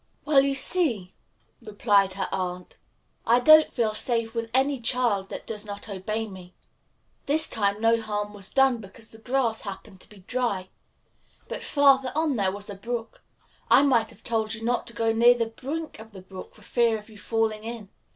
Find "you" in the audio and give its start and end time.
0.43-0.55, 14.55-14.63